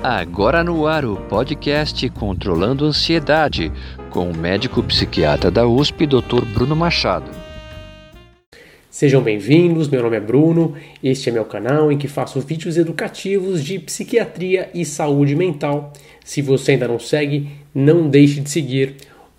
[0.00, 3.72] Agora no ar o podcast Controlando Ansiedade,
[4.10, 6.44] com o médico psiquiatra da USP, Dr.
[6.54, 7.28] Bruno Machado.
[8.88, 13.64] Sejam bem-vindos, meu nome é Bruno, este é meu canal em que faço vídeos educativos
[13.64, 15.92] de psiquiatria e saúde mental.
[16.24, 18.94] Se você ainda não segue, não deixe de seguir.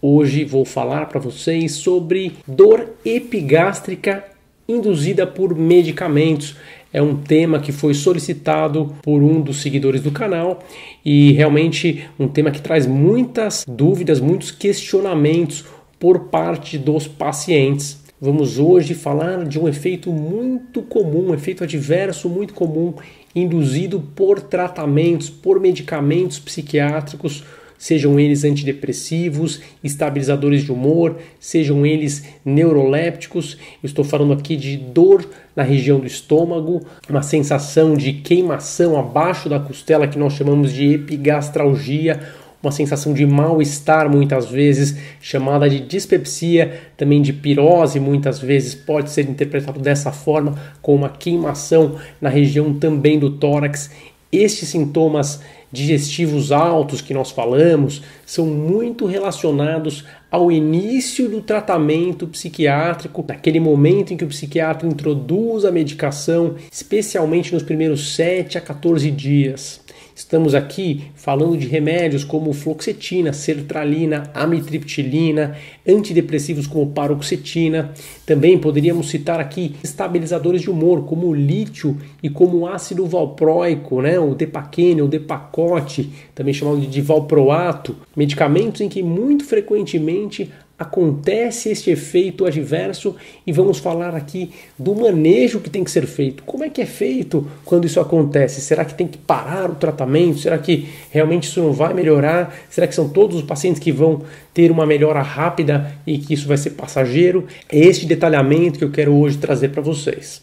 [0.00, 4.22] Hoje vou falar para vocês sobre dor epigástrica
[4.68, 6.56] induzida por medicamentos
[6.92, 10.60] é um tema que foi solicitado por um dos seguidores do canal
[11.04, 15.64] e realmente um tema que traz muitas dúvidas, muitos questionamentos
[15.98, 18.00] por parte dos pacientes.
[18.20, 22.94] Vamos hoje falar de um efeito muito comum, um efeito adverso muito comum,
[23.34, 27.42] induzido por tratamentos, por medicamentos psiquiátricos
[27.84, 33.58] sejam eles antidepressivos, estabilizadores de humor, sejam eles neurolépticos.
[33.82, 36.80] Eu estou falando aqui de dor na região do estômago,
[37.10, 42.22] uma sensação de queimação abaixo da costela que nós chamamos de epigastralgia,
[42.62, 49.10] uma sensação de mal-estar muitas vezes, chamada de dispepsia, também de pirose muitas vezes pode
[49.10, 53.90] ser interpretado dessa forma, com uma queimação na região também do tórax.
[54.32, 55.42] Estes sintomas
[55.74, 64.12] digestivos altos que nós falamos são muito relacionados ao início do tratamento psiquiátrico, naquele momento
[64.12, 69.83] em que o psiquiatra introduz a medicação, especialmente nos primeiros 7 a 14 dias.
[70.14, 77.92] Estamos aqui falando de remédios como fluoxetina, sertralina, amitriptilina, antidepressivos como paroxetina.
[78.24, 84.00] Também poderíamos citar aqui estabilizadores de humor como o lítio e como o ácido valproico,
[84.00, 84.16] né?
[84.16, 91.90] o depaquene, o depacote, também chamado de valproato, medicamentos em que muito frequentemente acontece este
[91.90, 93.14] efeito adverso
[93.46, 96.42] e vamos falar aqui do manejo que tem que ser feito.
[96.42, 98.60] Como é que é feito quando isso acontece?
[98.60, 100.40] Será que tem que parar o tratamento?
[100.40, 102.54] Será que realmente isso não vai melhorar?
[102.68, 104.22] Será que são todos os pacientes que vão
[104.52, 107.46] ter uma melhora rápida e que isso vai ser passageiro?
[107.70, 110.42] É este detalhamento que eu quero hoje trazer para vocês.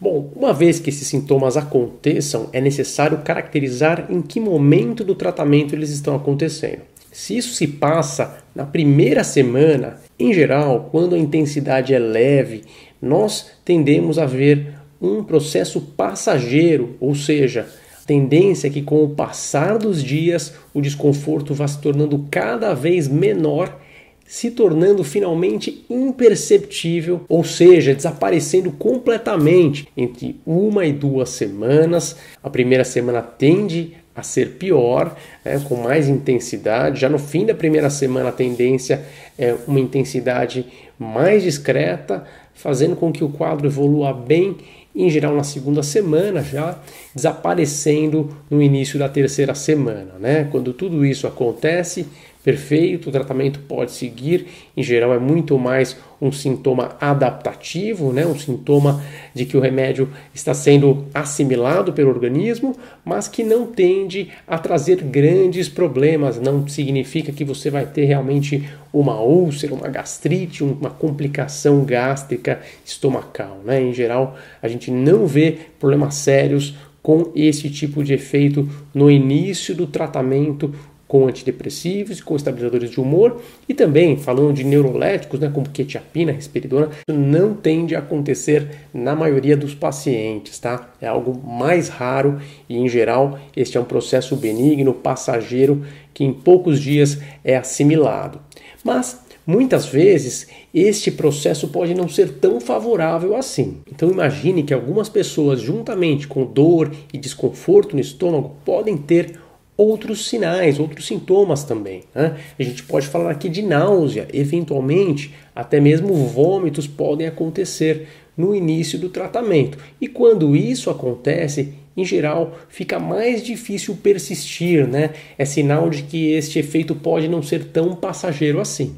[0.00, 5.76] Bom, uma vez que esses sintomas aconteçam, é necessário caracterizar em que momento do tratamento
[5.76, 6.91] eles estão acontecendo.
[7.12, 12.62] Se isso se passa na primeira semana, em geral, quando a intensidade é leve,
[13.02, 17.68] nós tendemos a ver um processo passageiro, ou seja,
[18.02, 22.72] a tendência é que com o passar dos dias o desconforto vá se tornando cada
[22.72, 23.78] vez menor,
[24.24, 32.16] se tornando finalmente imperceptível, ou seja, desaparecendo completamente entre uma e duas semanas.
[32.42, 37.00] A primeira semana tende a ser pior, né, com mais intensidade.
[37.00, 39.02] Já no fim da primeira semana, a tendência
[39.38, 40.66] é uma intensidade
[40.98, 42.24] mais discreta,
[42.54, 44.56] fazendo com que o quadro evolua bem,
[44.94, 46.78] em geral na segunda semana, já
[47.14, 50.12] desaparecendo no início da terceira semana.
[50.20, 50.46] Né?
[50.50, 52.06] Quando tudo isso acontece,
[52.42, 54.46] perfeito, o tratamento pode seguir.
[54.76, 58.26] Em geral, é muito mais um sintoma adaptativo, né?
[58.26, 59.02] um sintoma
[59.34, 65.02] de que o remédio está sendo assimilado pelo organismo, mas que não tende a trazer
[65.02, 66.40] grandes problemas.
[66.40, 73.60] Não significa que você vai ter realmente uma úlcera, uma gastrite, uma complicação gástrica estomacal.
[73.64, 73.82] Né?
[73.82, 79.74] Em geral, a gente não vê problemas sérios com esse tipo de efeito no início
[79.74, 80.72] do tratamento
[81.12, 86.88] com antidepressivos, com estabilizadores de humor e também falando de neuroléticos, né, como quetiapina, risperidona,
[87.06, 90.90] isso não tende a acontecer na maioria dos pacientes, tá?
[91.02, 95.84] É algo mais raro e em geral este é um processo benigno, passageiro,
[96.14, 98.40] que em poucos dias é assimilado.
[98.82, 103.78] Mas Muitas vezes este processo pode não ser tão favorável assim.
[103.90, 109.41] Então imagine que algumas pessoas, juntamente com dor e desconforto no estômago, podem ter
[109.82, 112.02] outros sinais, outros sintomas também.
[112.14, 112.36] Né?
[112.58, 118.98] A gente pode falar aqui de náusea, eventualmente até mesmo vômitos podem acontecer no início
[118.98, 119.78] do tratamento.
[120.00, 125.10] E quando isso acontece, em geral, fica mais difícil persistir, né?
[125.36, 128.96] É sinal de que este efeito pode não ser tão passageiro assim.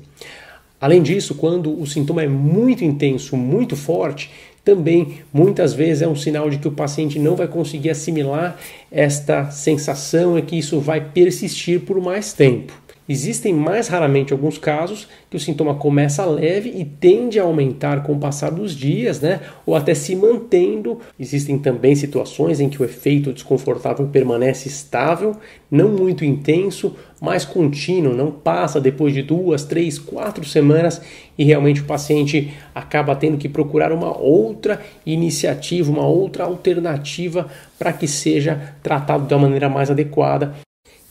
[0.81, 4.31] Além disso, quando o sintoma é muito intenso, muito forte,
[4.65, 8.57] também muitas vezes é um sinal de que o paciente não vai conseguir assimilar
[8.91, 12.84] esta sensação e que isso vai persistir por mais tempo.
[13.07, 18.15] Existem mais raramente alguns casos que o sintoma começa leve e tende a aumentar com
[18.15, 19.41] o passar dos dias, né?
[19.67, 20.99] Ou até se mantendo.
[21.21, 25.37] Existem também situações em que o efeito desconfortável permanece estável,
[25.71, 31.03] não muito intenso, mas contínuo, não passa depois de duas, três, quatro semanas
[31.37, 37.49] e realmente o paciente acaba tendo que procurar uma outra iniciativa, uma outra alternativa
[37.79, 40.55] para que seja tratado da maneira mais adequada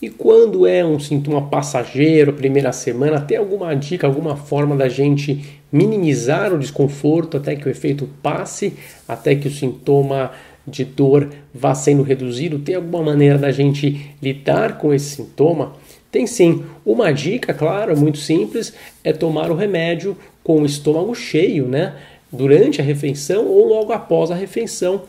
[0.02, 5.44] e quando é um sintoma passageiro, primeira semana, tem alguma dica, alguma forma da gente
[5.72, 8.74] minimizar o desconforto até que o efeito passe,
[9.08, 10.32] até que o sintoma
[10.66, 12.58] de dor vá sendo reduzido?
[12.58, 15.72] Tem alguma maneira da gente lidar com esse sintoma?
[16.10, 16.64] Tem sim.
[16.84, 21.94] Uma dica, claro, muito simples, é tomar o remédio com o estômago cheio, né?
[22.30, 25.02] Durante a refeição ou logo após a refeição.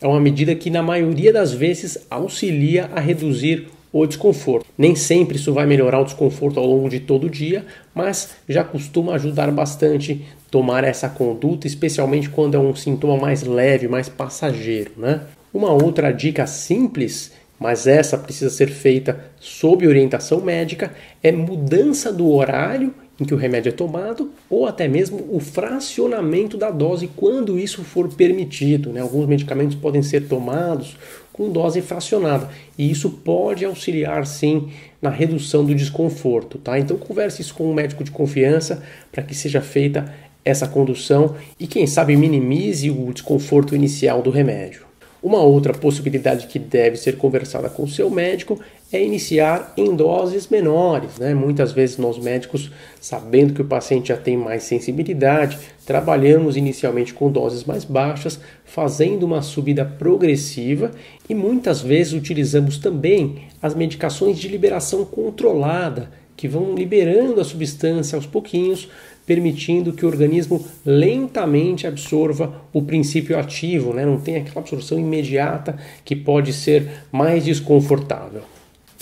[0.00, 4.66] É uma medida que, na maioria das vezes, auxilia a reduzir o desconforto.
[4.76, 8.64] Nem sempre isso vai melhorar o desconforto ao longo de todo o dia, mas já
[8.64, 14.92] costuma ajudar bastante tomar essa conduta, especialmente quando é um sintoma mais leve, mais passageiro,
[14.96, 15.22] né?
[15.52, 20.92] Uma outra dica simples, mas essa precisa ser feita sob orientação médica,
[21.22, 26.56] é mudança do horário em que o remédio é tomado ou até mesmo o fracionamento
[26.56, 28.90] da dose quando isso for permitido.
[28.90, 29.00] Né?
[29.00, 30.96] Alguns medicamentos podem ser tomados
[31.32, 34.70] com dose fracionada e isso pode auxiliar sim
[35.00, 36.58] na redução do desconforto.
[36.58, 36.78] Tá?
[36.78, 40.12] Então converse isso com um médico de confiança para que seja feita
[40.44, 44.82] essa condução e quem sabe minimize o desconforto inicial do remédio.
[45.22, 48.58] Uma outra possibilidade que deve ser conversada com o seu médico
[48.92, 51.18] é iniciar em doses menores.
[51.18, 51.34] Né?
[51.34, 57.30] Muitas vezes nós médicos, sabendo que o paciente já tem mais sensibilidade, trabalhamos inicialmente com
[57.30, 60.90] doses mais baixas, fazendo uma subida progressiva
[61.28, 68.16] e muitas vezes utilizamos também as medicações de liberação controlada, que vão liberando a substância
[68.16, 68.88] aos pouquinhos
[69.24, 74.04] permitindo que o organismo lentamente absorva o princípio ativo, né?
[74.04, 78.42] não tem aquela absorção imediata que pode ser mais desconfortável.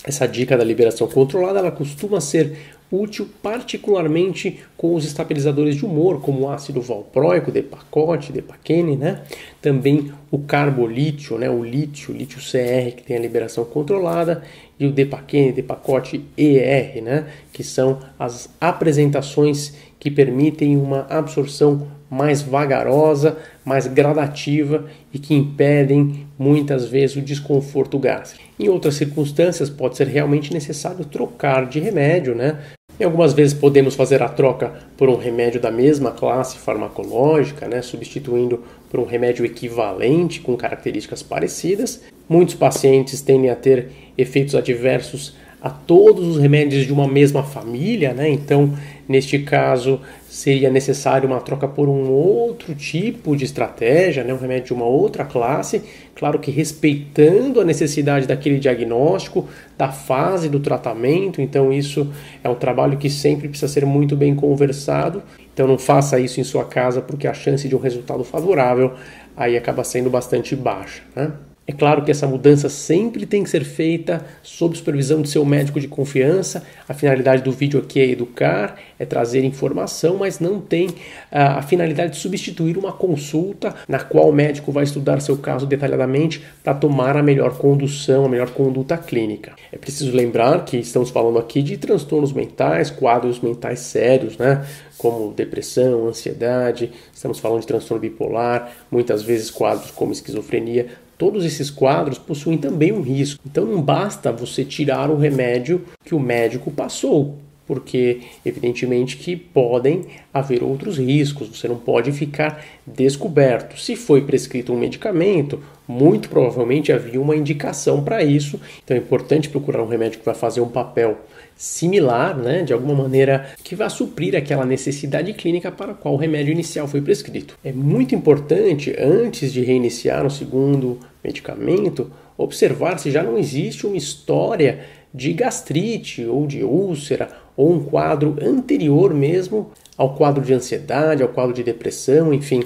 [0.05, 2.57] Essa dica da liberação controlada ela costuma ser
[2.91, 9.23] útil particularmente com os estabilizadores de humor, como o ácido valproico, Depakote, Depaquene, né?
[9.63, 11.49] Também o carbolítio, né?
[11.49, 14.43] O lítio, lítio CR, que tem a liberação controlada,
[14.79, 17.27] e o Depaquene, Depakote ER, né?
[17.53, 26.27] Que são as apresentações que permitem uma absorção mais vagarosa, mais gradativa e que impedem
[26.39, 28.45] muitas vezes o desconforto gástrico.
[28.59, 32.59] Em outras circunstâncias, pode ser realmente necessário trocar de remédio, né?
[32.99, 37.81] E algumas vezes podemos fazer a troca por um remédio da mesma classe farmacológica, né,
[37.81, 42.03] substituindo por um remédio equivalente com características parecidas.
[42.29, 48.13] Muitos pacientes tendem a ter efeitos adversos a todos os remédios de uma mesma família,
[48.13, 48.29] né?
[48.29, 48.75] Então,
[49.09, 54.33] neste caso, seria necessário uma troca por um outro tipo de estratégia, né?
[54.33, 55.83] um remédio de uma outra classe,
[56.15, 61.43] claro que respeitando a necessidade daquele diagnóstico, da fase do tratamento.
[61.43, 62.09] Então, isso
[62.45, 65.21] é um trabalho que sempre precisa ser muito bem conversado.
[65.53, 68.95] Então, não faça isso em sua casa, porque a chance de um resultado favorável
[69.37, 71.03] aí acaba sendo bastante baixa.
[71.17, 71.33] Né?
[71.71, 75.79] É claro que essa mudança sempre tem que ser feita sob supervisão de seu médico
[75.79, 76.65] de confiança.
[76.89, 80.89] A finalidade do vídeo aqui é educar, é trazer informação, mas não tem
[81.31, 85.65] ah, a finalidade de substituir uma consulta na qual o médico vai estudar seu caso
[85.65, 89.53] detalhadamente para tomar a melhor condução, a melhor conduta clínica.
[89.71, 94.67] É preciso lembrar que estamos falando aqui de transtornos mentais, quadros mentais sérios, né?
[94.99, 100.89] como depressão, ansiedade, estamos falando de transtorno bipolar, muitas vezes quadros como esquizofrenia,
[101.21, 103.43] Todos esses quadros possuem também um risco.
[103.45, 107.37] Então não basta você tirar o remédio que o médico passou,
[107.71, 113.79] porque evidentemente que podem haver outros riscos, você não pode ficar descoberto.
[113.79, 119.49] Se foi prescrito um medicamento, muito provavelmente havia uma indicação para isso, então é importante
[119.49, 121.21] procurar um remédio que vai fazer um papel
[121.55, 126.17] similar, né, de alguma maneira que vá suprir aquela necessidade clínica para a qual o
[126.17, 127.57] remédio inicial foi prescrito.
[127.63, 133.97] É muito importante, antes de reiniciar o segundo medicamento, observar se já não existe uma
[133.97, 134.81] história
[135.13, 137.29] de gastrite ou de úlcera
[137.61, 142.63] ou um quadro anterior mesmo ao quadro de ansiedade, ao quadro de depressão, enfim,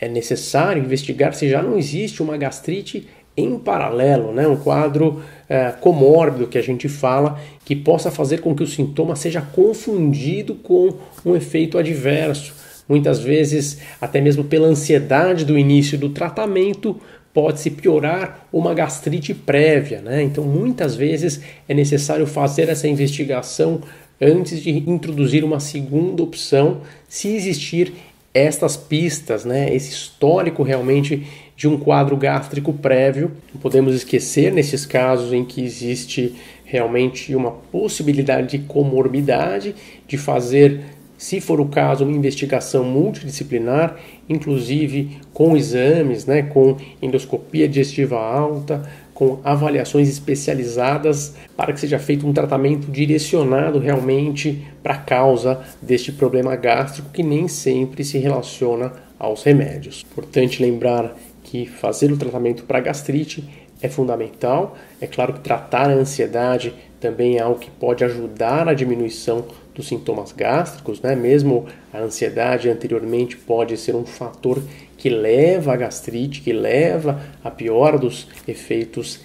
[0.00, 3.06] é necessário investigar se já não existe uma gastrite
[3.36, 4.48] em paralelo, né?
[4.48, 9.14] um quadro é, comórbido que a gente fala, que possa fazer com que o sintoma
[9.14, 12.54] seja confundido com um efeito adverso.
[12.88, 16.98] Muitas vezes, até mesmo pela ansiedade do início do tratamento,
[17.34, 20.00] pode-se piorar uma gastrite prévia.
[20.00, 20.22] Né?
[20.22, 23.82] Então, muitas vezes é necessário fazer essa investigação
[24.20, 27.92] antes de introduzir uma segunda opção, se existir
[28.32, 33.32] estas pistas, né, esse histórico realmente de um quadro gástrico prévio.
[33.52, 36.34] Não podemos esquecer nesses casos em que existe
[36.64, 39.74] realmente uma possibilidade de comorbidade,
[40.06, 40.80] de fazer,
[41.18, 43.96] se for o caso, uma investigação multidisciplinar,
[44.28, 48.88] inclusive com exames, né, com endoscopia digestiva alta,
[49.20, 56.10] com avaliações especializadas para que seja feito um tratamento direcionado realmente para a causa deste
[56.10, 60.06] problema gástrico que nem sempre se relaciona aos remédios.
[60.10, 63.46] Importante lembrar que fazer o tratamento para gastrite
[63.82, 64.74] é fundamental.
[65.02, 69.88] É claro que tratar a ansiedade também é algo que pode ajudar a diminuição dos
[69.88, 71.14] sintomas gástricos, né?
[71.14, 74.62] Mesmo a ansiedade anteriormente pode ser um fator
[74.96, 79.20] que leva à gastrite, que leva à piora dos efeitos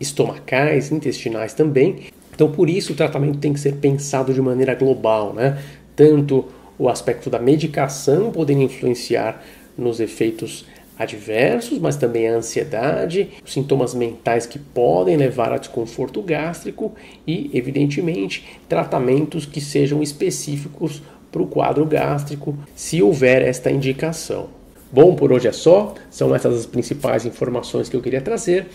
[0.00, 2.06] estomacais, intestinais também.
[2.34, 5.60] Então, por isso, o tratamento tem que ser pensado de maneira global, né?
[5.96, 6.46] Tanto
[6.78, 9.42] o aspecto da medicação podendo influenciar
[9.76, 10.64] nos efeitos
[10.98, 16.92] adversos, mas também a ansiedade, sintomas mentais que podem levar a desconforto gástrico
[17.26, 24.48] e, evidentemente, tratamentos que sejam específicos para o quadro gástrico, se houver esta indicação.
[24.90, 25.94] Bom, por hoje é só.
[26.10, 28.66] São essas as principais informações que eu queria trazer.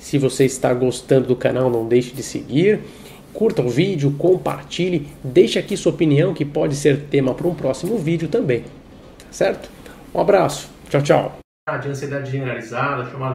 [0.00, 2.80] Se você está gostando do canal, não deixe de seguir.
[3.32, 7.96] Curta o vídeo, compartilhe, deixe aqui sua opinião que pode ser tema para um próximo
[7.96, 8.64] vídeo também.
[9.30, 9.70] Certo?
[10.14, 10.68] Um abraço.
[10.90, 11.41] Tchau, tchau.
[11.64, 13.30] De ansiedade generalizada, chamada